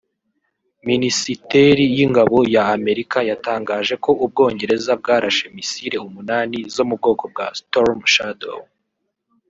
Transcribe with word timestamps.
Minisiteri 0.89 1.83
y’Ingabo 1.95 2.37
ya 2.53 2.63
Amerika 2.77 3.17
yatangaje 3.29 3.93
ko 4.03 4.09
u 4.23 4.25
Bwongereza 4.31 4.91
bwarashe 5.01 5.45
missile 5.55 5.97
umunani 6.07 6.57
zo 6.75 6.83
mu 6.89 6.95
bwoko 6.99 7.23
bwa 7.33 7.47
Storm 7.59 7.99
Shadow 8.13 8.61